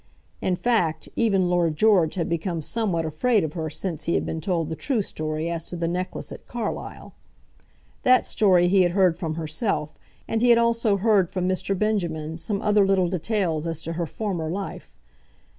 [0.41, 4.41] In fact, even Lord George had become somewhat afraid of her since he had been
[4.41, 7.13] told the true story as to the necklace at Carlisle.
[8.01, 11.77] That story he had heard from herself, and he had also heard from Mr.
[11.77, 14.91] Benjamin some other little details as to her former life.